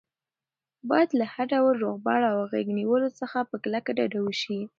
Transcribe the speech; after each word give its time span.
باید 0.89 1.09
له 1.19 1.25
هر 1.33 1.45
ډول 1.53 1.75
روغبړ 1.85 2.19
او 2.31 2.37
غېږ 2.51 2.67
نیولو 2.79 3.09
څخه 3.19 3.37
په 3.49 3.55
کلکه 3.63 3.91
ډډه 3.97 4.19
وشي. 4.23 4.59